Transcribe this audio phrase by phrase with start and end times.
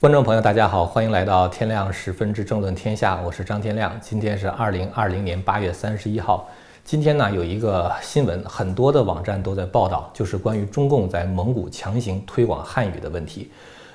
[0.00, 3.94] 观众朋友，大家好，欢迎来到天亮十分之政论天下，我是张天亮。
[4.00, 6.48] 今天是二零二零年八月三十一号。
[6.82, 13.50] 今天呢，有一个新闻，很多的网站都在报道，就是关于中共在蒙古强行推广汉语的问题。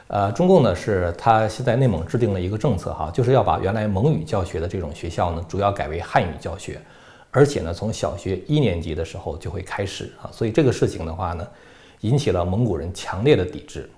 [0.05, 6.80] 呃，中共呢是他现在内蒙制定了一个政策哈，就是要把原来蒙语教学的这种学校呢，主要改为汉语教学，
[7.32, 10.30] 而且呢，从小学一年级的时候就会开始啊。
[10.32, 11.48] 所以这个事情的话呢，
[12.02, 13.90] 引起了蒙古人强烈的抵制。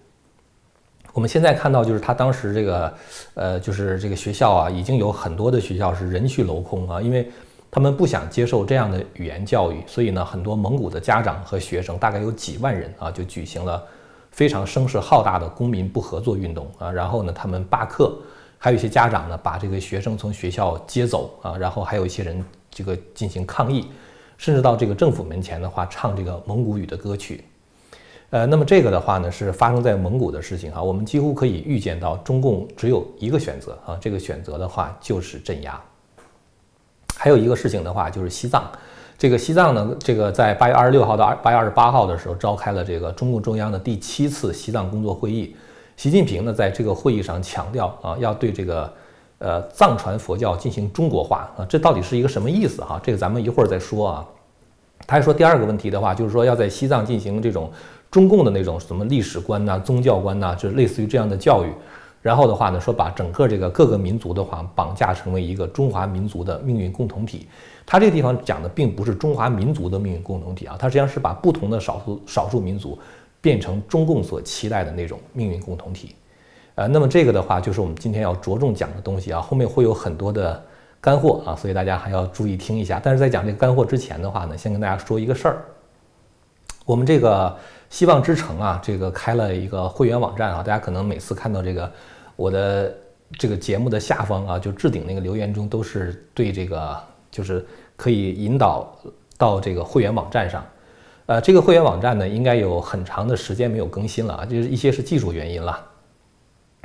[1.18, 2.94] 我们现在看到，就是他当时这个，
[3.34, 7.28] 呃，就是这个学校啊，已经有很多的学校是人去楼空啊，因为
[7.72, 13.84] 他们不想接受这样的语言教育，所以呢，很多蒙古的家长和学生，大概有几万人啊，就举行了
[14.30, 18.16] 非常声势浩大的公民不合作运动啊，然后呢，他们罢课，
[18.60, 23.88] 还有一些家长呢，把这个学生从学校接走啊，然后还有一些人这个进行抗议，
[24.38, 27.44] 甚至到这个政府门前的话，唱这个蒙古语的歌曲。
[28.30, 35.82] 呃，那么这个的话呢，是发生在蒙古的事情哈，我们几乎可以预见到，中共只有一个选择啊，这个选择的话就是镇压。
[37.16, 38.70] 还有一个事情的话，就是西藏，
[39.18, 45.56] 这个西藏呢，这个在八月二十六号到二八月二十八号的时候，召开了这个中共中央的第七次西藏工作会议。
[45.96, 48.94] 习近平呢，在这个会议上强调啊，要对这个
[49.38, 53.00] 呃藏传佛教进行中国化啊，这到底是一个什么意思哈？
[53.02, 54.28] 这个咱们一会儿再说啊。
[55.06, 57.72] 他还说第二个问题的话，就是说要在西藏进行这种。
[58.10, 61.72] 中共的那种什么历史观呐、宗教观呐，就类似于这样的教育。
[62.22, 67.48] 然后的话呢，说把整个这个各个民族的话绑架成为一个中华民族的命运共同体。
[67.86, 73.00] 他这个地方讲的并不是中华民族的命运共同体啊，他实际上是把不同的少数少数民族
[73.40, 76.16] 变成中共所期待的那种命运共同体。
[76.76, 80.62] 呃，那么这个的话就是我们今天要着重讲的东西啊，后面会有很多的
[81.00, 83.00] 干货啊，所以大家还要注意听一下。
[83.02, 85.64] 但是在讲这个干货之前的话呢，先跟大家说一个事儿，
[86.84, 87.56] 我们这个。
[87.90, 91.92] 希望之城啊，这个开了一个会员网站啊，大家可能每次看到这个
[92.36, 92.94] 我的
[93.38, 96.98] 这个节目的下方啊，就置顶那个留言中都是对这个
[97.32, 97.66] 就是
[97.96, 98.94] 可以引导
[99.38, 100.66] 到这个会员网站上。
[101.28, 105.78] 呃，这个会员网站呢，应该有很长的时间没有更新了啊，就是一些是技术原因了。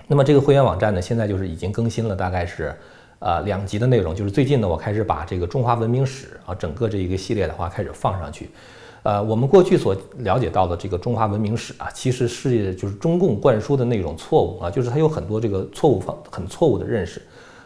[0.09, 2.75] 那么这个会员网站呢，现在就是已经更新了，大概是
[3.21, 8.51] 呃两集的内容，就是最近呢，我开始把这个中华文明史啊，整个这一个系列的话开始放上去。
[9.03, 17.21] 呃，我们过去所了解到的这个中华文明史啊，其实是就是中共灌输的那种错误啊，就是它有很多这个错误方很错误的认识，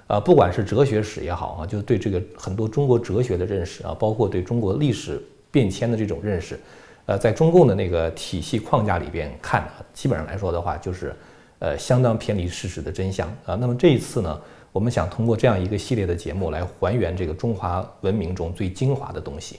[0.06, 6.58] 呃，不管是哲学史也好啊，就是对这个很多中国哲学的认识啊，包括对中国历史变迁的这种认识，
[7.04, 11.14] 呃，在中共的那个体系框架里边看，基本上来说的话，就是
[11.58, 13.54] 呃相当偏离事实的真相啊。
[13.54, 14.40] 那么这一次呢，
[14.72, 19.58] 我们想通过这样一个系列的节目来还原这个中华文明中最精华的东西。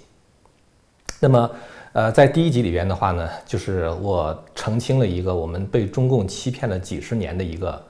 [1.20, 1.52] 那么，
[1.94, 7.84] 呃，在第一集里边的话呢，就是我澄清了一个我们被中共欺骗了几十年的一个，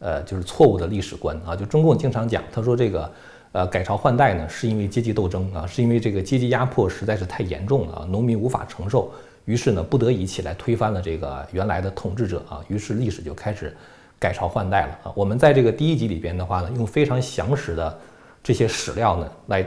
[0.00, 1.56] 呃，就是错误的历史观啊。
[1.56, 3.10] 就中共经常讲，他说这个，
[3.52, 9.10] 呃，改朝换代呢，是因为阶级斗争啊，是因为这个阶级压迫实在是太严重了，农民无法承受，
[9.46, 13.74] 于是呢，不得已起来推翻了这个原来的统治者啊，于是历史就开始
[14.18, 15.12] 改朝换代了啊。
[15.16, 17.98] 我们在这个第一集里边的话呢，用非常详实的
[18.42, 19.66] 这些史料呢来。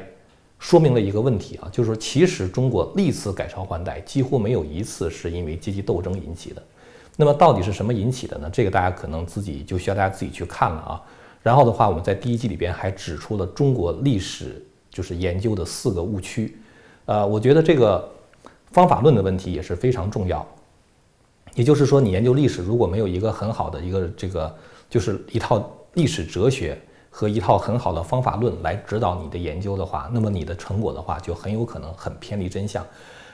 [0.59, 6.62] 说明了一个问题啊，就是说，其实中国历次改朝换代几乎没有一次是因为阶级斗争引起的。
[7.16, 8.50] 那么到底是什么引起的呢？
[8.51, 11.01] 这个大家可能自己就需要大家自己去看了啊。
[11.44, 16.57] 然后的话，我们在第一季里边还指出了中国历史就是研究的四个误区。
[17.06, 18.07] 呃，我觉得这个
[18.72, 20.45] 方法论的问题也是非常重要。
[21.53, 24.53] 也就是说，你研究历史如果没有一个很好的一个这个
[24.89, 26.79] 就是一套历史哲学。
[27.18, 32.86] 和一套很好的方法论来指导你的研究的话，那么你的成果的话就很有可能很偏离真相。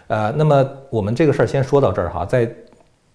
[0.08, 2.50] 呃，那么我们这个事儿先说到这儿哈，在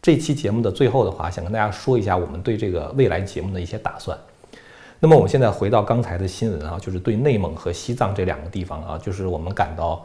[0.03, 4.19] 这期节目的最后的话，想跟大家说一下我们对这个未来节目的一些打算。
[5.01, 10.05] 那么我们现在回到刚才的新闻啊，就是对内蒙和西藏这两个地方啊，就是我们感到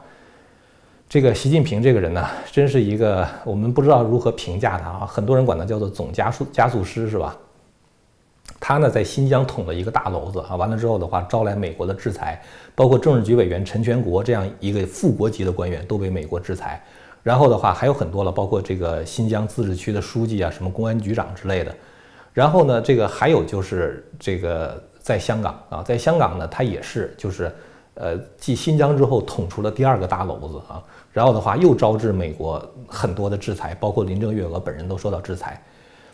[1.10, 7.36] 这个习近平这个人呢，真是一个我们不知道如何评价他啊，很多人管他叫做总加速加速师是吧？
[8.60, 10.56] 他呢，在新疆捅了一个大娄子啊！
[10.56, 12.42] 完了之后的话，招来美国的制裁，
[12.76, 16.82] 包括政治局委员陈全国这样一个副国级的官员都被美国制裁。
[17.24, 21.74] 然后的话还有很多了，包括这个新疆自治区的书记啊，什么公安局长之类的。
[22.34, 27.52] 然后呢，这个还有就是这个在香港啊，在香港呢，他也是就是
[27.96, 30.84] 呃，继新疆之后捅出了第二个大娄子啊。
[31.12, 35.62] 然后的话又招致美国很多的制裁，包括林郑月娥本人都受到制裁。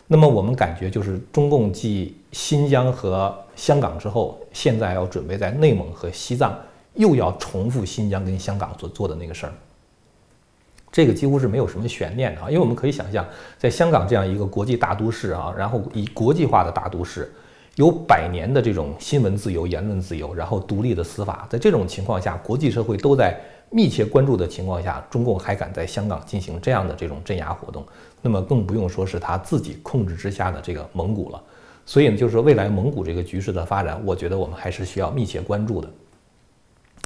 [0.06, 6.56] 那么我们感觉就是中共继新疆和香港之后，现在要准备在内蒙和西藏
[6.94, 9.52] 又要重复新疆跟香港所做的那个事儿。
[10.92, 13.24] 这个几乎是没有什么悬念的啊，因为我们可以想象，
[13.56, 17.32] 在香港这样一个国际大都市啊，然后以国际化的大都市，
[17.76, 23.38] 有百年的这种新闻自由、言论自由，然后独立的司法，在这种情况下，国际社会都在
[23.70, 27.86] 密切关注的情况下，中共还敢在香港进行这样的这种镇压活动，
[28.20, 31.40] 那么更不用说是他自己控制之下的这个蒙古了。
[31.90, 35.90] 所以呢，就是说未来蒙古这个局势的发展，我觉得我们还是需要密切关注的。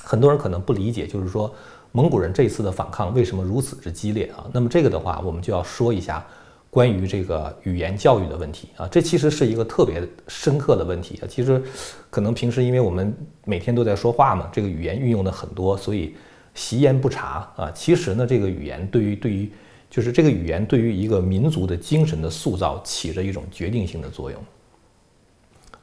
[0.03, 1.51] 很多人可能不理解，就是说。
[1.97, 4.45] 蒙古人这次的反抗为什么如此之激烈啊？
[4.53, 6.27] 那么这个的话，我们就要说一下
[6.69, 8.89] 关于这个语言教育的问题啊。
[8.89, 11.25] 这其实是一个特别深刻的问题啊。
[11.31, 11.63] 其实
[12.11, 16.17] 可能平时因为我们每天都在说话嘛，这个语言运用的很多，所以
[16.53, 17.71] 习焉不察啊。
[17.71, 19.49] 其实呢，这个语言对于对于
[19.89, 24.45] 就是这个语言对于一个民族的精神的塑造起着一种决定性的作用。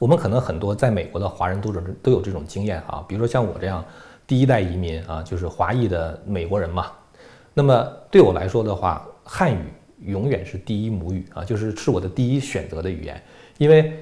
[0.02, 3.84] 我们可能很多在美国的华人读者都有这种经验啊，比如说像我这样。
[4.26, 6.86] 第一代移民啊，就是华裔的美国人嘛。
[7.54, 9.58] 那么对我来说的话，汉语
[10.06, 13.22] 永远是第一母语啊，就是是我的第一选择的语言。
[13.58, 13.92] 因为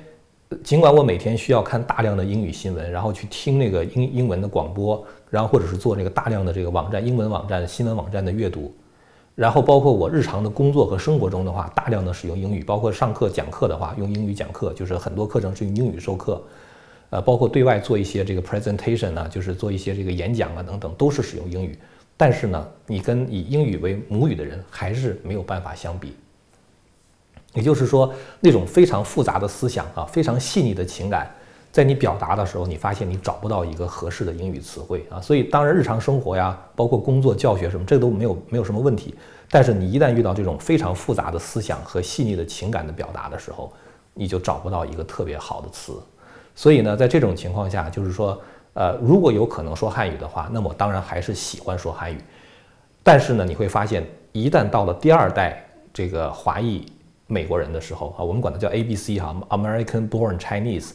[0.62, 8.73] 尽管我每天需要看大量的英语新闻，然后去听那个英英文的广播，然后或者是做这个大量的这个网站英文网站新闻网站的阅读，
[9.41, 16.43] 然后包括我日常的工作和生活中的话，大量的使用英语，包括上课讲课的话，用英语讲课，就是很多课程是用英语授课。
[17.09, 21.79] 呃，包括对外做一些这个 presentation 啊，就是做一些这个演讲啊等等，都是使用英语。
[22.19, 26.15] 但是呢，你跟以英语为母语的人还是没有办法相比。
[27.55, 31.35] 也就是说，那种非常复杂的思想啊，非常细腻的情感，
[31.72, 35.20] 在你表达的时候，你发现你找不到一个合适的英语词汇啊。
[35.20, 39.14] 所以，当然日常生活呀，包括工作、教学什么，这都没有没有什么问题。
[39.49, 43.72] 但是你一旦遇到这种非常复杂的思想和细腻的情感的表达的时候，
[44.14, 45.94] 你就找不到一个特别好的词。
[46.56, 48.40] 所以呢，在这种情况下，就是说，
[48.75, 52.19] 呃，如果有可能说汉语的话，那么当然还是喜欢说汉语。
[53.02, 55.64] 但是呢，你会发现，一旦到了第二代
[55.94, 56.84] 这个华裔
[57.28, 60.90] 美国人的时候啊，我们管它叫 A B C 哈，American Born Chinese。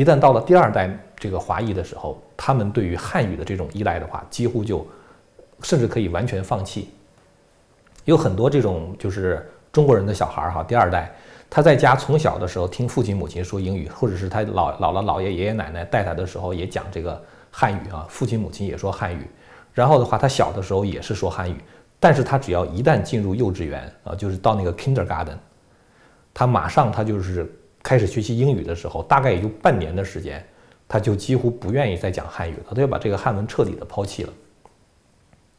[0.00, 4.86] 一旦到了第二代这个华裔的时候，他们对于汉语的这种依赖的话，几乎就
[5.62, 6.88] 甚至可以完全放弃。
[8.06, 11.14] 有很多这种就是中国人的小孩儿哈，第二代。
[11.50, 19.28] 他在家从小的时候听父亲母亲说英语，或者是他老姥姥姥爷爷爷奶奶带他的时候也讲这个汉语啊，父亲母亲也说汉语。
[19.74, 21.56] 然后的话，他小的时候也是说汉语，
[21.98, 25.36] 但是他只要一旦进入幼稚园啊，就是到那个 kindergarten，
[26.32, 30.44] 他马上他就是开始学习英语的时候，大概也就半年的时间，
[30.88, 34.32] 他就几乎不愿意再讲汉语了，他就把这个汉文彻底的抛弃了。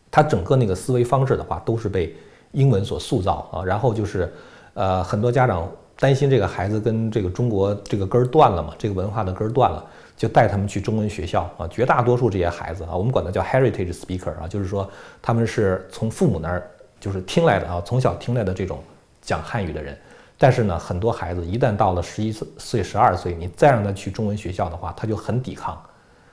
[0.09, 2.15] 他整个那个思维方式的话，都是被
[2.51, 4.31] 英文所塑造啊，然后就是
[4.73, 5.69] 呃很多家长。
[5.99, 8.73] 担心这个孩子跟这个中国这个根儿断了嘛？
[8.75, 9.85] 这个文化的根儿断了，
[10.17, 11.67] 就带他们去中文学校啊。
[11.67, 14.89] 绝大多数这些孩子啊，我们管他叫 heritage speaker 啊，就是说
[15.21, 16.67] 他们是从父母那儿
[16.99, 18.79] 就是听来的啊，从小听来的这种
[19.21, 19.95] 讲汉语的人。
[20.41, 25.79] 但是呢，很多孩子一旦到了十一岁、十二岁，你再让他去中文学校的话，他就很抵抗，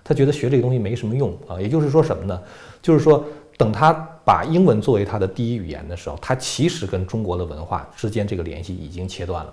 [0.03, 1.61] 他觉得学这个东西没什么用啊。
[1.61, 2.41] 也就是说什么呢？
[2.81, 3.23] 就是说。
[3.59, 3.93] 等他
[4.25, 9.53] 把英文作为他的第一语言的时候，他其实跟中国的文化之间这个联系已经切断了。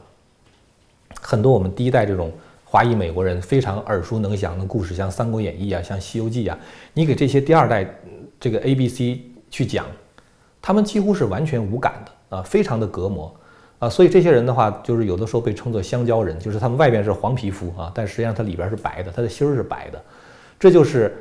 [1.19, 2.31] 很多我们第一代这种
[2.63, 6.55] 华裔美国人非常耳熟能详的故事，像《三国演义》啊，像《西游记》啊，
[6.93, 7.83] 你给这些第二代
[8.39, 9.87] 这个 A、B、C 去讲，
[10.61, 13.35] 他们几乎是完全无感的啊，非常的隔膜
[13.79, 13.89] 啊。
[13.89, 20.01] 所以这些人的话，就是有的时候被称作香蕉人，就是他们外边是黄皮肤啊，但实际上他里边是白的，他的心儿是白的，
[20.59, 21.15] 这就是。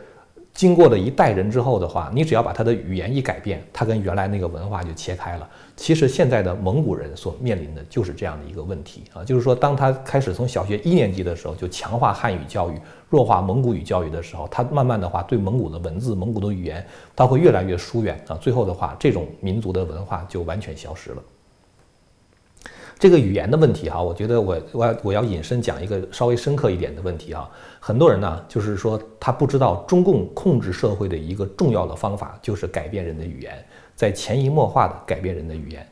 [0.54, 5.50] 经过了一代人之后的话，你只要把他的语言一改变，他跟原来那个文化就切开了。
[5.75, 12.78] 其实现在的蒙古人所面临的就是这样的一个问题啊，就是说，当他开始从小学一年级的时候就强化汉语教育，
[13.11, 18.38] 弱化蒙古语教育的时候，他慢慢的话对蒙古的文字、蒙古的语言，他会越来越疏远啊。
[18.40, 21.23] 最后的话，这种民族的文化就完全消失了。
[22.98, 27.48] 这个语言的问题哈，我觉得我我我要引申讲一个稍微深刻一点的问题啊。
[27.80, 33.62] 很多人呢，就是说他不知道中共控制社会的一个重要的方法就是改变人的语言，
[33.94, 35.86] 在潜移默化的改变人的语言。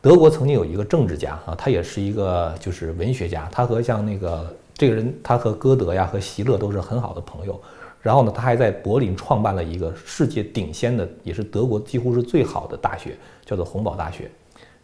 [0.00, 7.60] 德国曾经有一个政治家啊，他也是一个就是文学家，他和像那个这个人，他和歌德呀和席勒都是很好的朋友。
[8.00, 14.30] 然后呢，他还在柏林创办了一个世界顶尖的，也是德国几乎是最好的大学，叫做洪堡大学。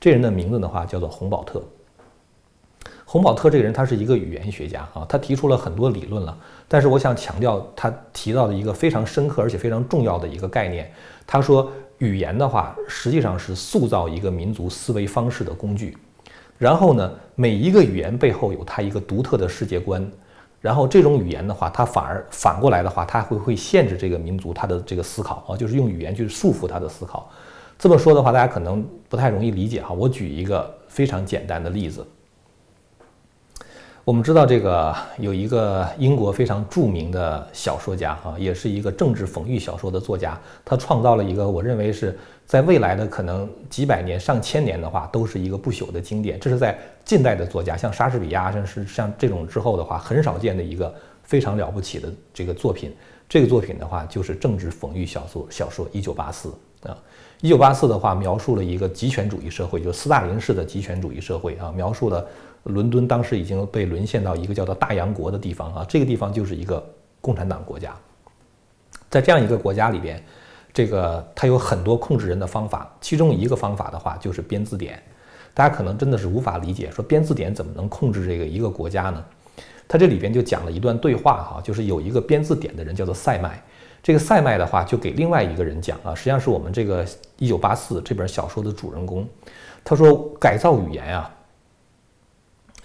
[0.04, 1.62] 这人的名字的话叫做洪堡特。
[3.06, 6.37] 洪堡特这个人，他是一个语言学家啊，他提出了很多理论了。
[6.68, 10.92] 但是我想强调他提到的一个非常深刻而且非常重要的一个概念，
[11.26, 15.96] 他说语言的话实际上是塑造一个民族思维方式的工具。
[16.58, 20.06] 然后呢，每一个语言背后有它一个独特的世界观。
[20.61, 27.30] 然后这种语言的话，它反而反过来的话，它会会限制这个民族他的这个思考啊，就是用语言去束缚他的思考。
[27.85, 29.93] 这么说的话，大家可能不太容易理解哈。
[29.93, 32.03] 我举一个非常简单的例子。
[34.07, 46.41] 我们知道这个有一个英国非常著名的小说家哈，也是一个政治讽喻小说的作家，他创造了一个我认为是在未来的可能几百年、上千年的话，都是一个不朽的经典。
[46.41, 52.97] 这是在近代的作家，像莎士比亚，像是像这种之后的话，很少见的一个非常了不起的这个作品。
[53.29, 56.49] 这个作品的话，就是政治讽喻小说小说《一九八四》
[56.85, 56.97] 啊，
[57.41, 62.26] 《一九八四》的话，描述了一个极权主义社会，就是斯大林式的极权主义社会啊，描述了。
[62.64, 66.83] 伦敦当时已经被沦陷到一个叫做大洋国的地方啊，这个地方就是一个
[67.21, 67.95] 共产党国家。
[69.11, 70.25] 在这样一个国家里边，
[70.73, 75.03] 这个它有很多控制人的方法，其中一个方法的话就是编字典。
[75.53, 79.23] 大家可能真的是无法理解，说编字典怎么能控制这个一个国家呢？
[79.87, 83.62] 它这里边就讲了一段对话哈，就是有一个编字典的人叫做塞麦，
[84.04, 87.06] 这个塞麦的话就给另外一个人讲啊，实际上是我们这个
[87.38, 89.26] 《一九八四》这本小说的主人公，
[89.82, 91.30] 他说改造语言啊。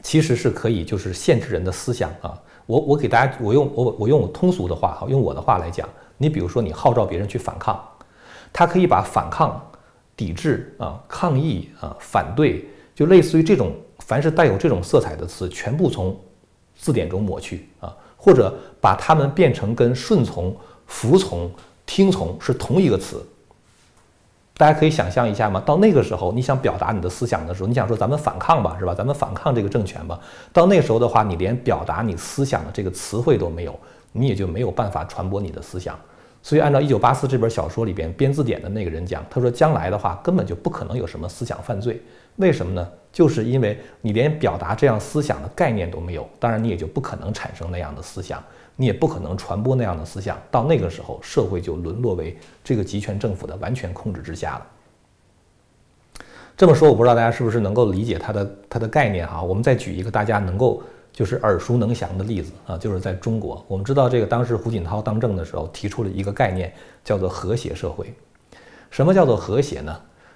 [0.02, 2.42] 其实是可以，就是限制人的思想啊。
[2.66, 7.78] 我我给大家，我用我我用我通俗的话哈，用我的话来讲，你比如说你号召别人去反抗，
[8.54, 9.62] 他可以把反抗、
[10.16, 13.74] 抵制啊、抗议啊、反对，就类似于这种
[14.06, 16.18] 凡是带有这种色彩的词，全部从
[16.78, 20.56] 字典中抹去啊，或者把它们变成跟顺从、
[20.90, 21.50] 服从、
[21.86, 23.26] 听从是同一个词。
[24.58, 25.64] 大家可以想象一下吗？
[25.66, 28.94] 到那个时候，你想表达你的思想的时候，你想说咱们反抗吧，是吧？
[28.94, 30.20] 咱们反抗这个政权吧。
[30.52, 33.80] 到那时候的话，你连表达你思想的这个词汇都没有，
[34.12, 35.98] 你也就没有办法传播你的思想。
[36.44, 42.02] 所以，按照《一九八四》这本小说里边编字典的那个人讲，他说将来的话根本就不可能有什么思想犯罪。
[42.36, 42.86] 为什么呢？
[43.14, 48.44] 就是因为你连表达这样思想的概念都没有，当然你也就不可能产生那样的思想。
[48.80, 54.66] 你也不可能传播那样的思想，到那个时候，社会就沦落为这个集权政府的完全控制之下了。
[56.56, 59.44] 这么说，我不知道大家是不是能够理解它的它的概念哈？
[59.44, 60.82] 我们再举一个大家能够
[61.12, 68.14] 就是耳熟能详的例子啊，就是在中国，我们知道这个当时胡锦涛当政的时候提出了一个概念，叫做和谐社会。
[68.90, 69.94] 什么叫做和谐呢？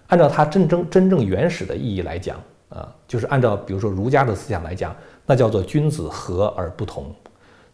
[0.08, 4.94] 按照它真正真正原始的意义来讲啊，就是按照比如说儒家的思想来讲，
[5.26, 7.06] 那叫做君子和而不同。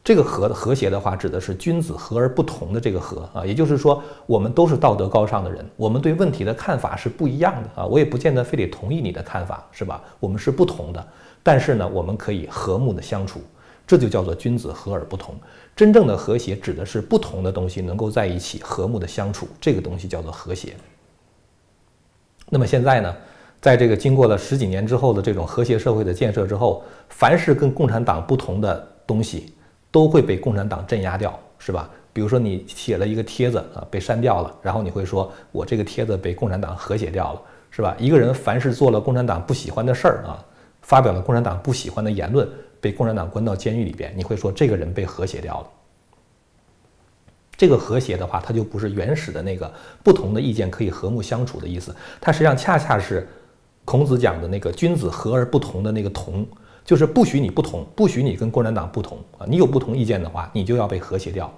[0.10, 10.04] 这个和和谐的话，指的是君子和而不同的这个和啊，也就是说，我们都是道德高尚的人，我们对问题的看法是不一样的啊，我也不见得非得同意你的看法，是吧？
[10.20, 11.08] 我们是不同的，
[11.44, 13.40] 但是呢，我们可以和睦的相处，
[13.86, 15.36] 这就叫做君子和而不同。
[15.76, 20.74] 真正的和谐指的是不同的东西能够在一起和睦的相处，这个东西叫做和谐。
[22.50, 23.16] 那么现在呢，
[23.62, 29.54] 在这个经过了十几年之后的这种和谐社会的建设之后，凡是跟共产党不同的东西。
[29.92, 31.90] 都会被共产党镇压掉，是吧？
[32.12, 37.96] 比如说你写了一个帖子啊，被删掉了，然后你会说，我这个帖子被共产党和谐掉了，是吧？
[38.00, 40.44] 一个人凡是做了共产党不喜欢的事儿啊，
[40.82, 42.50] 发表了共产党不喜欢的言论，
[42.82, 45.68] 被共产党关到监狱里边，你会说这个人被和谐掉了。
[47.56, 49.72] 这个和谐的话，它就不是原始的那个
[50.04, 53.28] 不同的意见可以和睦相处的意思，它实际上恰恰是
[53.86, 56.46] 孔子讲的那个君子和而不同的那个同。
[56.90, 59.46] 就是不许你不同，不许你跟共产党不同啊！
[59.48, 61.54] 你有不同意见的话，你就要被和谐掉。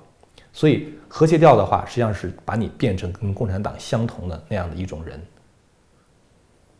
[0.52, 5.18] 所以和谐掉的话，实际上是把你变成跟共产党相同的那样的一种人。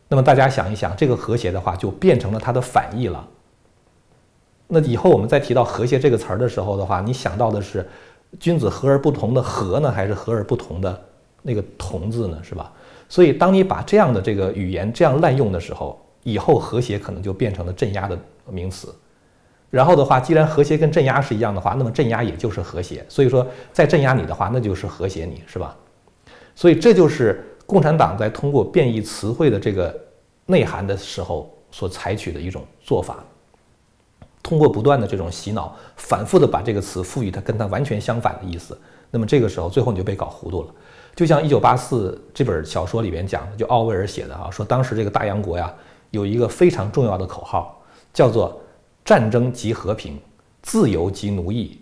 [0.06, 3.26] 那么大家想一想，这个和谐的话，就变成了它的反义了。
[4.68, 7.88] 那以后我们再提到和谐这个词儿的时候的话，你想到的是
[8.38, 11.02] 君子和而不同的和呢，还是和而不同的
[11.40, 12.38] 那个同字呢？
[12.42, 12.70] 是吧？
[13.08, 18.18] 所以当你把这样的这个语言这样滥用的时候，以后和谐可能就变成了镇压的
[18.50, 18.94] 名词，
[19.70, 23.04] 然后的话，既然和谐跟镇压是一样的话，那么镇压也就是和谐。
[23.08, 25.76] 所以说，在镇压你的话，那就是和谐你，是吧？
[26.54, 29.98] 所以这就是共产党在通过变异词汇的这个
[30.46, 33.24] 内涵的时候所采取的一种做法，
[34.42, 38.78] 通过不断的这种洗脑，反复的把这个词赋予它跟它完全相反的意思，
[39.10, 40.68] 那么这个时候最后你就被搞糊涂了。
[41.14, 45.72] 就像《一九八四》这本小说里边讲的，就奥威尔写的啊，说当时这个大洋国呀。
[46.10, 47.81] 有一个非常重要的口号，
[48.12, 48.60] 叫做
[49.04, 50.18] “战争即和平，
[50.62, 51.78] 自由即奴役”。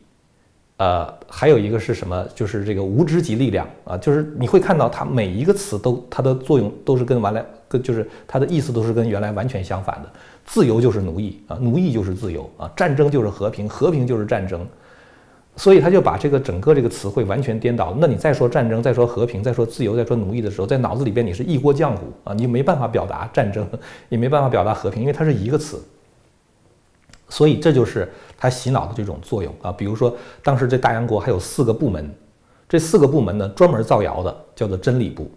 [0.79, 2.27] 呃，还有一个是什么？
[2.35, 10.11] 就是这个“无知即力量”啊，就是你会看到它每一个词都它的作用都是跟原来跟就是它的意思都是跟原来完全相反的。
[10.47, 14.67] 自由就是奴役啊，奴役就是自由啊，战争就是和平，和平就是战争。
[15.57, 17.95] 所以他就把这个整个这个词汇完全颠倒。
[17.99, 23.69] 那你再说战争，再说和平，再说自由，再说奴役的时候，在脑子里边你是一锅浆糊啊，你没办法表达战争，
[24.09, 25.79] 也没办法表达和平，因为它是一个词。
[27.31, 28.07] 所以这就是
[28.37, 29.73] 他洗脑的这种作用啊。
[29.73, 32.15] 比如说当时这大洋国还有四个部门，
[32.69, 35.31] 这四个部门呢专门造谣的，叫做真理部。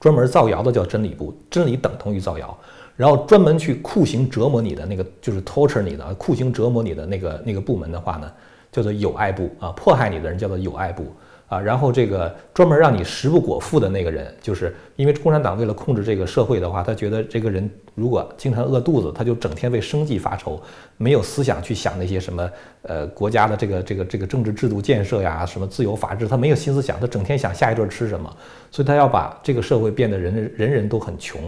[0.00, 2.56] 专门造谣的叫真理部，真理等同于造谣。
[2.96, 8.30] 然后专门去酷刑折磨你的那个，就是 torture 你的酷刑折磨你的那个那个部门的话呢，
[8.72, 11.06] 叫做友爱部啊，迫害你的人叫做友爱部
[11.50, 11.60] 啊。
[11.60, 20.58] 然后这个专门让你食不果腹的那个人，就是因为共产党为了控制这个社会的话，他觉得这个人如果经常饿肚子，他就整天为生计发愁，
[20.96, 22.50] 没有思想去想那些什么
[22.82, 28.34] 呃国家的这个这个这个政治制度建设呀，什么自由法治，他没有心思想，他整天想下一顿吃什么，
[28.70, 31.38] 所以他要把这个社会变得人人人都很穷。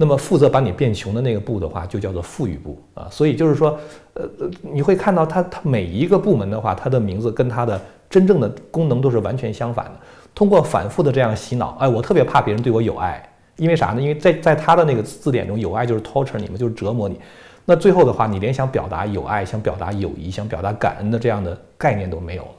[0.00, 3.08] 那么负责把你变穷的那个部的话，就叫做富裕部啊。
[3.10, 3.76] 所以就是说，
[4.14, 9.92] 呃呃，你会看到他他每一个部门的话，他的名字跟他的真正的功能都是完全相反的。
[10.34, 13.20] 通过反复的这样洗脑，哎，我特别怕别人对我有爱，
[13.56, 14.00] 因为啥呢？
[14.00, 17.20] 因为在在他的那个字典中，有爱就是 torture 你们，就是折磨你。
[17.64, 22.50] 那最后的话，你连想表达有爱、想表达友谊、想表达感恩的这样的概念都没有了。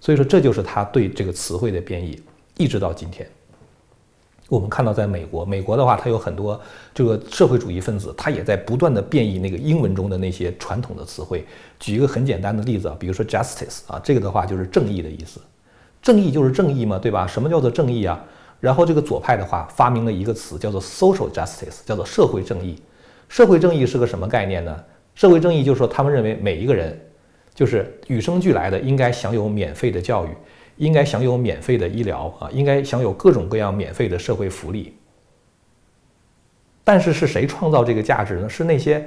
[0.00, 2.20] 所以说，这就是他对这个词汇的变异，
[2.56, 3.26] 一直到今天。
[4.50, 6.60] 我们看到，在美国，美国的话，它有很多
[6.92, 11.46] 这个社会主义分子，他也在不断的变异那个英文中的那些传统的词汇。
[11.78, 15.40] 举一个很简单的例子啊，比如说 justice 啊，这个的话就是正义的意思。
[16.02, 17.28] 正义就是正义嘛，对吧？
[17.28, 18.20] 什么叫做正义啊？
[18.58, 22.76] 然后这个左派的话发明了一个词，叫做 social justice，叫做社会正义。
[23.28, 24.76] 社会正义是个什么概念呢？
[25.14, 27.00] 社会正义就是说，他们认为每一个人
[27.54, 30.30] 就是与生俱来的，应该享有免费的教育。
[30.80, 34.94] 应该享有免费的医疗啊，应该享有各种各样免费的社会福利。
[36.82, 38.48] 但是是谁创造这个价值呢？
[38.48, 39.06] 是那些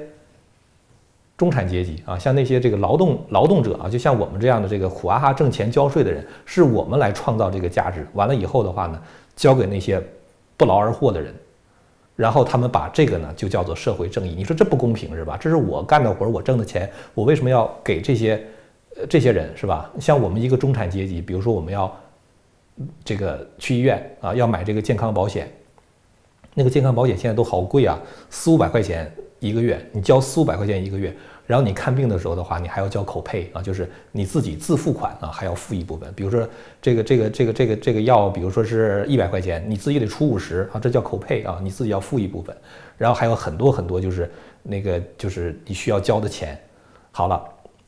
[1.36, 8.06] 中产阶级啊，像那些这个劳动劳动者啊，就像我们这样的这个苦哈哈挣钱交税的人，是我们来创造这个价值。
[8.14, 9.02] 完了以后的话呢，
[9.36, 10.00] 交给那些
[10.56, 11.34] 不劳而获的人，
[12.16, 14.36] 然后他们把这个呢就叫做社会正义。
[14.38, 15.36] 你说这不公平是吧？
[15.42, 18.46] 这是我干的活，我挣的钱，我为什么要给这些？
[18.96, 19.90] 呃，这些人是吧？
[20.00, 21.92] 像我们一个中产阶级，比如说我们要
[23.04, 25.52] 这个去医院啊，要买这个健康保险，
[26.54, 31.16] 那个健康保险现在都好贵啊，四五百块钱一个月，你交四五百块钱一个月，
[31.48, 36.12] 然后你看病的时候的话，你还要交口配啊，就是你自己自付款啊，还要付一部分。
[36.16, 36.48] 比如说
[36.82, 42.56] 这个这个这个这个这个药，比如说是一百块钱，你自己得出五十啊，这叫口配啊，你自己要付一部分。
[42.98, 46.56] 然后还有很多很多，就是那个就是你需要交的钱。
[47.12, 47.44] 好了。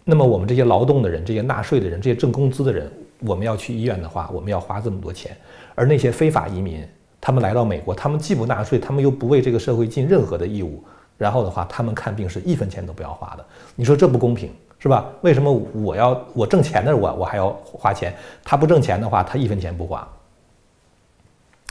[0.07, 2.91] 那么我们这些劳动的人，这些纳税的人，这些挣工资的人，
[3.21, 5.35] 我们要去医院的话，我们要花这么多钱。
[5.73, 6.87] 而那些非法移民，
[7.19, 10.83] 他们来到美国，他们既不纳税，他们又不为这个社会尽任何的义务，
[11.17, 13.43] 然后的话，他们看病是一分钱都不要花的。
[13.75, 15.09] 你说这不公平是吧？
[15.21, 20.07] 为什么我要我挣钱的我我还要花钱，他不挣钱的话，他一分钱不花？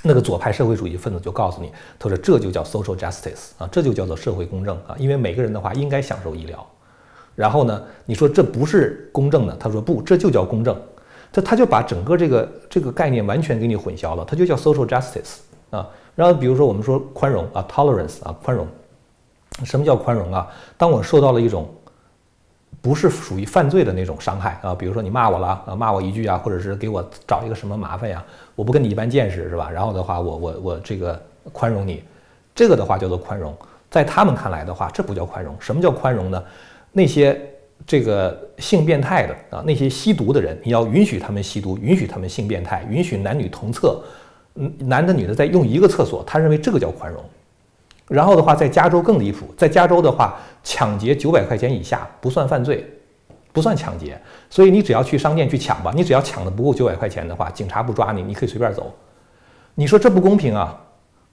[0.02, 1.70] 那个左派社会主义分子就告诉你，
[2.00, 6.66] 他说这就叫 social justice 啊，这就叫做社会公正啊，因为每个人的话应该享受医疗。
[7.34, 7.82] 然后呢？
[8.06, 9.56] 你说这不是公正的？
[9.56, 10.80] 他说不，这就叫公正。
[11.32, 14.24] 他他就把整个这个这个概念完全给你混淆了。
[14.24, 15.38] 他就叫 social justice
[15.70, 15.88] 啊。
[16.14, 18.66] 然后比如说我们说宽容啊，tolerance 啊，宽容。
[19.64, 20.48] 什么叫宽容啊？
[20.76, 21.68] 当我受到了一种
[22.80, 29.68] 不是属于犯罪的那种伤害啊，比如说你骂我了啊，骂我一句啊，或者是给我找一个什么麻烦呀，我不跟你一般见识是吧？
[29.70, 31.20] 然后的话，我我我这个
[31.52, 32.04] 宽容你，
[32.54, 33.56] 这个的话叫做宽容。
[33.90, 35.56] 在他们看来的话，这不叫宽容。
[35.60, 36.42] 什么叫宽容呢？
[36.94, 37.38] 那些
[37.86, 44.00] 这个性变态的啊，那些吸毒的人，你要允许他们吸毒，允许他们性变态，允许男女同厕，
[44.54, 47.22] 嗯，男的女的在用一个厕所，他认为这个叫宽容。
[48.06, 52.86] 然后的话，在加州更离谱，在加州的话，抢劫九百块钱以下不算犯罪，
[53.52, 54.16] 不算抢劫，
[54.48, 58.94] 所以你只要去商店去抢吧，你只要抢的不够九百块钱的话，警察不抓你，你可以随便走。
[59.74, 60.80] 你说这不公平啊？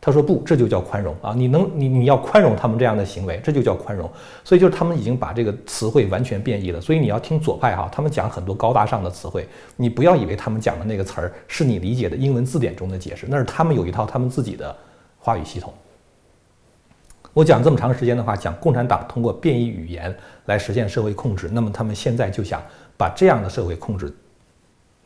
[0.03, 1.31] 他说不，这就叫宽容啊！
[1.37, 4.09] 你能，你你要宽容他们这样的行为，这就叫宽容。
[4.43, 6.81] 所以就是他们已经把这个词汇完全变异了。
[6.81, 14.75] 所以你要听左派哈，他们讲很多高大上的词汇，你不要以为他们讲的那个词儿是你理解的英文字典中的解释，那是他们有一套他们自己的
[15.19, 15.71] 话语系统。
[17.31, 20.13] 我讲这么长时间的话，讲共产党通过变异语言
[20.47, 22.59] 来实现社会控制，那么他们现在就想
[22.97, 24.11] 把这样的社会控制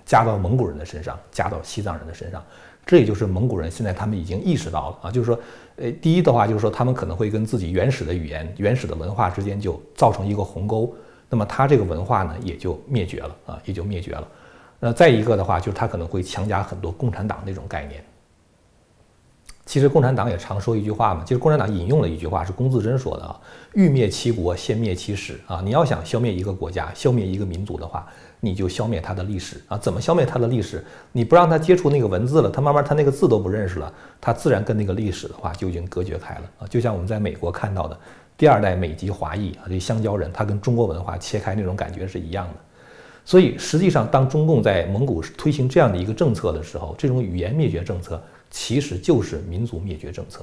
[0.06, 2.44] 加到蒙古人的身上，加到西藏人的身上。
[2.86, 5.40] 这也就是蒙古人现在他们已经意识到了啊，就是说，
[5.78, 10.94] 呃，第一的话就是说他们可能会跟自己原始的语言、原始的文化之间就造成一个鸿沟，
[11.28, 14.28] 那么他这个文化呢也就灭绝了啊，也就灭绝了。
[14.80, 18.06] 那再一个的话就是他可能会强加很多共产党那种概念。
[19.66, 23.40] 其实共产党也常说一句话嘛，就是共产党引用了一句话，是龚自珍说的啊
[23.74, 25.60] ：“欲灭其国，先灭其史啊！
[25.64, 28.08] 你要想消灭一个国家、消灭一个民族的话。”
[28.42, 29.76] 你就消灭他的历史啊？
[29.76, 30.86] 怎么消灭他的历史？
[31.12, 36.68] 你不让他接触那个文字了，他慢慢他那个字都不认识了，他自然跟那个历史的话就已经隔绝开了啊！
[36.68, 37.98] 就像我们在美国看到的
[38.38, 42.54] 第二代美籍华裔啊，这香蕉人，他跟中国文化切开那种感觉是一样的。
[43.24, 48.22] 所以实际上，当中共在蒙古推行这样的一个政策的时候，这种语言灭绝政策
[48.56, 50.42] 其实就是民族灭绝政策。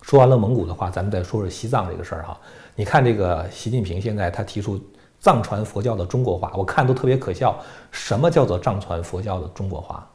[0.00, 2.40] 说完了蒙古的话，咱们再说说西藏这个事儿哈。
[2.74, 4.80] 你看这个习近平现在他提出
[5.20, 7.54] 藏传佛教的中国化，我看都特别可笑。
[7.90, 10.08] 什么叫做藏传佛教的中国化？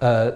[0.00, 0.34] 呃，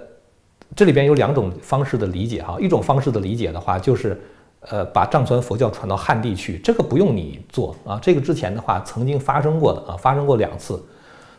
[0.76, 2.56] 这里边有两种方式的理解哈。
[2.60, 4.20] 一种方式的理解的话，就是
[4.60, 7.98] 呃把藏传佛教传到汉地去，这个不用你做啊。
[8.00, 10.80] 这个之前的话曾经发生过的啊，发生过两次。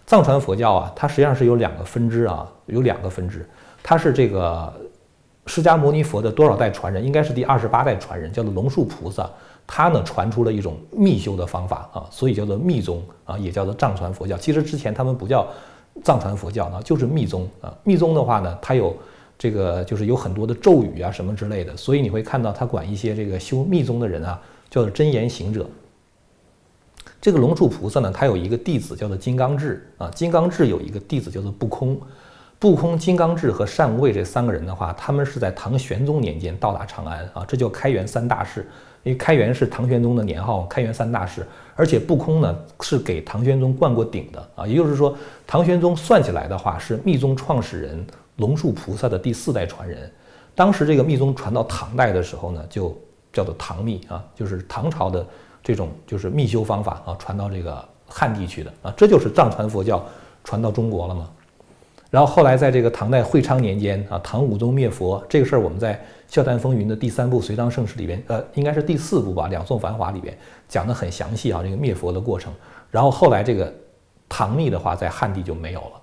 [0.06, 3.46] 藏传佛教啊，它实际上是有两个分支啊，有两个分支，
[3.82, 4.74] 他是这个。
[5.50, 7.02] 释迦牟尼佛的多少代传人？
[7.02, 9.30] 应该是第二十八代传人，叫做龙树菩萨。
[9.66, 14.36] 他呢传出了一种密修的方法啊，所以叫做密宗啊，也叫做藏传佛教。
[14.36, 15.48] 其实之前他们不叫
[16.04, 17.74] 藏传佛教啊，就是密宗啊。
[17.86, 18.94] 密宗的话呢，它有
[19.40, 25.66] 这个就是有很多的咒语啊什么之类的，所以你会看到他管一些这个修密宗的人啊，叫做真言行者。
[27.22, 31.98] 这个龙树菩萨呢，他有一个弟子叫做金刚智啊，金刚智有一个弟子叫做不空。
[32.60, 38.68] 不空、金刚智和善无畏这三个人的话，他们是在唐玄宗年间到达长安啊，这叫开元三大士。
[39.04, 41.46] 因为开元是唐玄宗的年号，开元三大士。
[41.76, 45.16] 而且不空呢是给唐玄宗灌过顶的啊，也就是说，
[45.46, 48.06] 唐玄宗算起来的话是密宗创始人
[48.38, 50.12] 龙树菩萨的第四代传人。
[50.56, 52.98] 当时这个密宗传到唐代的时候呢，就
[53.32, 55.26] 叫做唐密啊，就是唐朝的
[55.64, 60.04] 这种就是密修方法啊，传到这个汉地去的啊，这就是藏传佛教
[60.44, 61.30] 传到中国了吗？
[62.10, 65.94] 然后后来在这个唐代会昌年间啊，唐武宗灭佛这个事儿，我们在
[66.30, 70.36] 《笑谈风云》的第三部《隋唐盛世》里边，呃，应该是第四部吧，《两宋繁华》里边
[70.70, 72.54] 讲的很详细啊，这个灭佛的过程。
[72.90, 73.74] 然后后来这个
[74.30, 76.02] 唐密的话，在汉地就没有了。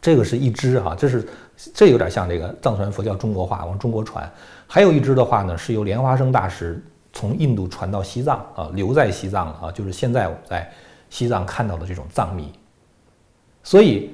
[0.00, 1.28] 这个是一支哈，这是
[1.74, 4.30] 这有点像这个藏传佛教中国化往中国传。
[4.66, 10.66] 还有一支的话呢，是由莲花生大师从印度传到西藏啊，留在西藏了啊，就是现在我们在
[11.10, 12.50] 西藏看到的这种藏密。
[13.62, 14.10] 所以。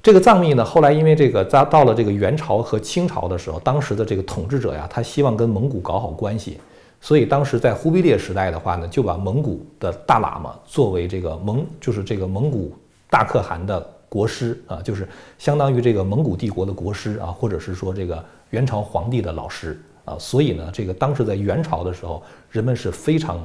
[0.00, 6.58] 这个藏密呢，后来因为这个在到了这个元朝和清朝的时候，当时的这个统治者呀，他希望跟蒙古搞好关系，
[7.00, 12.72] 所以当时在忽必烈时代的话呢，就把蒙古的大喇嘛作为这个蒙，就是这个蒙古
[13.10, 15.06] 大可汗的国师啊，就是
[15.36, 23.44] 相当于这个蒙古帝国的国师啊，或者是说这个元朝皇帝的老师啊，所以呢，这个当时在元朝的时候，人们是非常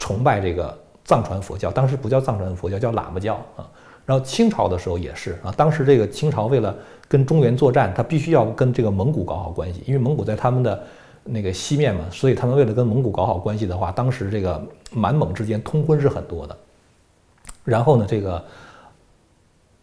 [0.00, 3.64] 崇拜这个藏传佛教，当时不叫藏传佛教，叫喇嘛教啊。
[4.06, 6.74] 然后清朝的时候也是啊，当时这个清朝为了
[7.08, 10.80] 跟中原作战，他必须要跟这个蒙古搞好关系，因为蒙古在他们的
[11.24, 16.56] 那个西面嘛，所以他们为了跟蒙古搞好关系的话，当时这个满蒙之间通婚是很多的。
[17.64, 18.44] 然后呢，这个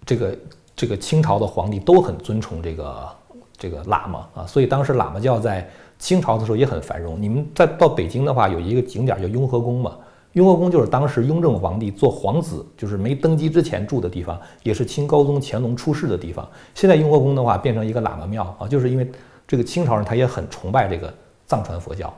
[0.06, 0.38] 这个
[0.74, 3.10] 这个清朝的皇帝都很尊崇这个
[3.58, 7.22] 这个喇嘛啊，所以当时喇嘛教在清朝的时候也很繁荣。
[7.22, 9.98] 你们在到北京的话，有一个景点叫雍和宫嘛。
[10.34, 16.48] 雍和宫就是当时雍正皇帝做皇子，就是没登基之前住的地方，也是清高宗乾隆出世的地方。
[16.74, 19.10] 现在雍和宫的话变成一个喇嘛庙啊，就是因为
[19.48, 21.14] 这个清朝人他也很崇拜这个
[21.46, 22.12] 藏传佛教，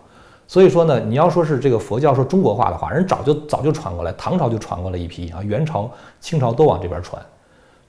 [0.48, 7.22] 所以说呢，你要说是这个佛教说中国话的话，人早就早就传过来，唐朝就传过来一批啊，元朝、清朝都往这边传。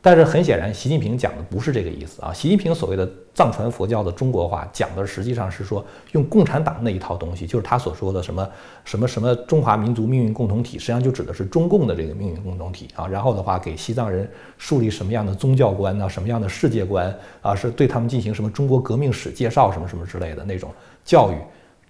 [0.07, 2.33] 但是很显然，习近平讲的不是这个意思啊。
[2.33, 8.49] 习近平所谓的藏传佛教的中国化，讲的实际上是说用共产党那一套东西，就是他所说的什么
[8.85, 13.05] 什么什么中华民族命运共同体，实际上就指的是中共的这个命运共同体啊。
[13.09, 16.09] 然后的话，给西藏人树立什么样的宗教观呢？
[16.09, 17.53] 什么样的世界观啊？
[17.53, 20.71] 是对他们进行什么中国革命史介绍什么什么之类的那种
[21.05, 21.37] 教育，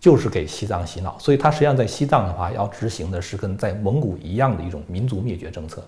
[0.01, 1.19] 就是给西藏洗脑。
[1.19, 5.87] 所以他实际上在西藏的话，要执行的是跟在蒙古一样的一种民族灭绝政策。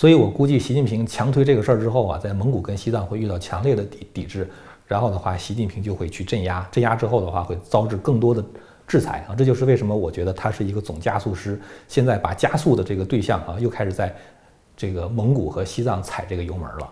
[0.00, 4.48] 所以我估计，习近平强推这个事儿之后啊，在蒙古跟西藏会遇到强烈的抵抵制，
[4.86, 8.42] 然后的话，习近平就会去镇压，镇压之后的话，会遭致更多的
[8.86, 9.34] 制裁啊。
[9.36, 14.16] 这就是为什么我觉得他是一个总加速师，现在把加速的这个对象啊，又开始在
[14.74, 16.90] 这个蒙古和西藏踩这个油门了。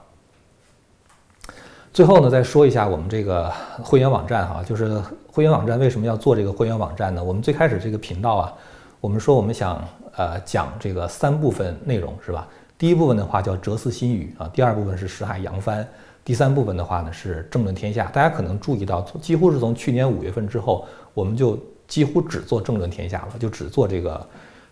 [1.95, 3.51] 最后呢，再说一下我们这个
[3.83, 7.25] 会员网站哈，就是会员网站为什么要做这个会员网站呢？
[7.25, 8.53] 我们最开始这个频道啊，
[9.01, 9.83] 我们说我们想
[10.15, 12.47] 呃讲这个三部分内容是吧？
[12.79, 15.87] 第一部分的话叫哲思新语啊，第二部分是识海扬帆，
[16.25, 18.05] 第三部分的话呢是政论天下。
[18.07, 24.27] 大家可能注意到，几乎是从去年五月份之后，我们就几乎只做政论天下了，就只做这个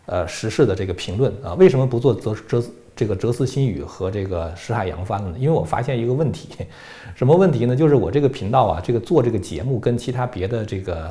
[0.07, 1.55] 呃时事的这个评论啊。
[1.55, 2.62] 为什么不做哲哲
[2.95, 5.37] 这个哲思新语和这个识海扬帆了呢？
[5.37, 6.49] 因为我发现一个问题，
[7.16, 7.75] 什么问题呢？
[7.75, 11.11] 就是我这个频道啊，这个做这个节目跟其他别的这个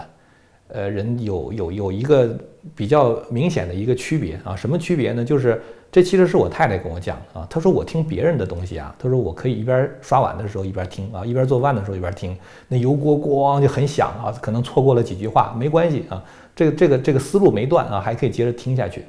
[0.67, 2.37] 呃人有有有一个
[2.75, 4.55] 比较明显的一个区别啊。
[4.55, 5.23] 什么区别呢？
[5.23, 5.61] 就是。
[5.91, 12.35] 这其实是我太太跟我讲啊，她说我听别人的东西啊，她说我可以一边刷碗的时候一边听啊，一边做饭的时候一边听，
[12.67, 16.21] 那油锅咣就很响啊，可能错过了几句话没关系啊，
[16.53, 19.05] 这个这个这个思路没断啊，还可以接着听下去。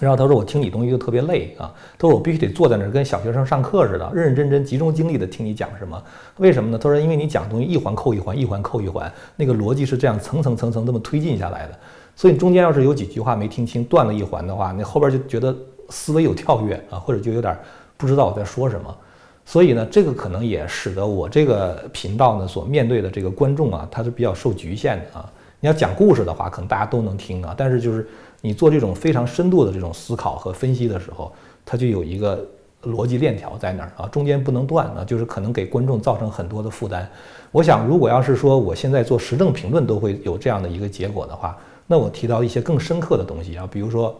[0.00, 6.02] 然后他说我听你东西就特别累啊，他说我必须得坐在那儿跟小学生上课似的，认认真真、集中精力的听你讲什么。
[6.38, 6.78] 为什么呢？
[6.78, 11.78] 他说因为你讲东西一环扣一环，一环扣一环，那个逻辑是这样层层层层这么推进下来的。
[12.16, 15.54] 所以中间要是有几句话没听清，断了一环的话，那后边就觉得
[15.90, 17.54] 思维有跳跃啊，或者就有点
[17.98, 18.96] 不知道我在说什么。
[19.44, 25.30] 所以呢，这个可能也使得我这个频道呢所面对的这个观众啊，他是比较受局限的啊。
[25.60, 28.08] 你要讲故事的话，可能大家都能听啊，但是就是。
[28.42, 31.30] 你做这种非常深度的这种思考和分析的时候，
[31.64, 32.46] 它就有一个
[32.84, 37.06] 逻辑链条在那儿啊，中间不能断啊，就是可能给观众造成很多的负担。
[37.52, 44.18] 我想，如果要是说我现在做时政评论都会有这样的一个结果的话，那我提到一些更深刻的东西啊，比如说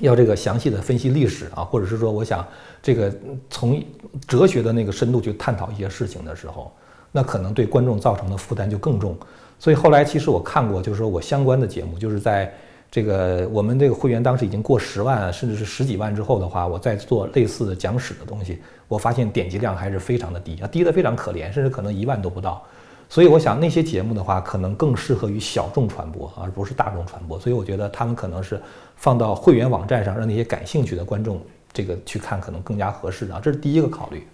[0.00, 2.44] 要这个详细的分析历史啊，或者是说我想
[2.82, 3.14] 这个
[3.48, 3.80] 从
[4.26, 6.72] 哲学的那个深度去探讨一些事情的时候，
[7.12, 9.16] 那可能对观众造成的负担就更重。
[9.60, 12.52] 所以后来其实我看过，就是说我相关的节目，就是在。
[12.94, 22.62] 这个我们这个会员当时已经过十万，甚至是十几万之后的话，我再做类似的讲史的东西，我发现点击量还是非常的低啊，低得非常可怜，甚至可能一万都不到。
[23.08, 27.36] 所以我想那些节目的话，可能更适合于小众传播，而不是大众传播。
[27.36, 28.62] 所以我觉得他们可能是
[28.94, 31.40] 放到会员网站上，让那些感兴趣的观众
[31.72, 33.40] 这个去看，可能更加合适啊。
[33.42, 34.24] 这是第一个考虑。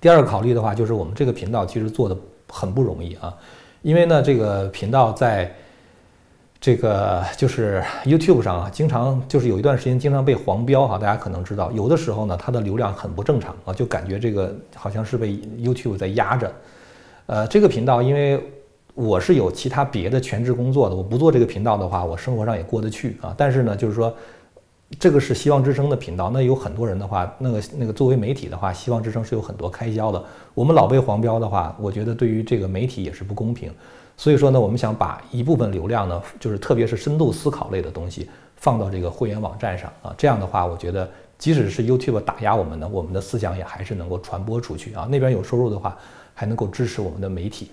[0.00, 2.16] 第二个考虑的话，就是我们这个频道其实做的
[2.48, 3.36] 很不容易啊，
[3.82, 5.54] 因为呢，这个频道在。
[6.66, 15.28] 这个就是 YouTube 上啊，经常就是有一段时间经常被黄标哈，大家可能知道，有的时候呢，它的流量很不正常啊，就感觉这个好像是被
[15.60, 16.52] YouTube 在压着。
[17.26, 18.44] 呃，这个频道因为
[18.96, 23.32] 我是有其他别的全职工作的，我不做这个频道的话，我生活上也过得去啊。
[23.38, 24.12] 但是呢，就是说
[24.98, 30.20] 这个是希望之声的频道，那有很多人的话，那个那个作为媒体的话，希望之声是有很多开销的。
[30.52, 33.70] 我们老被黄标的话，我觉得对于这个媒体也是不公平。
[34.16, 40.14] 所以说呢，我们想把一部分流量呢，就是特别是深度思考类的东西，放到这个会员网站上啊。
[40.16, 45.06] 这样的话，我觉得即使是 YouTube 打压我们呢，我们的思想也还是能够传播出去啊。
[45.10, 45.96] 那边有收入的话，
[46.34, 47.70] 还能够支持我们的媒体。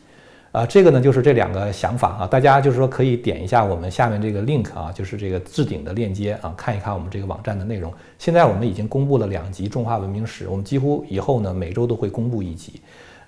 [0.52, 2.28] 啊，这个呢就是这两个想法啊。
[2.28, 7.92] 大家就是说可以点一下我们下面这个 link 啊，就是这个置顶的链接啊，看一看我们这个网站的内容。
[8.20, 12.82] 现在我们已经公布了两集中华文明史，我们几乎以后呢每周都会公布一集。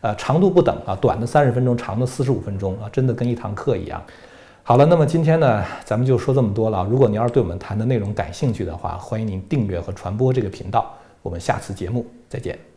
[0.06, 4.00] 呃，长度不等啊，短的三十分钟，长的四十五分钟啊，真的跟一堂课一样。
[4.62, 6.88] 好了，那么今天呢，咱们就说这么多了。
[6.88, 10.94] 如果您要是对我们谈的内容感兴趣的话，欢迎您订阅和传播这个频道。
[11.24, 12.75] 我们下次节目再见。